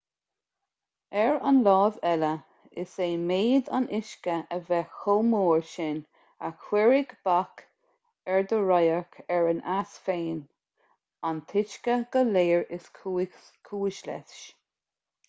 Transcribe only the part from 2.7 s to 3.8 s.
is é méid